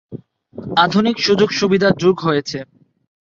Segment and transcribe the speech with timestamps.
[0.75, 2.59] আধুনিক সুযোগ-সুবিধা যোগ হয়েছে।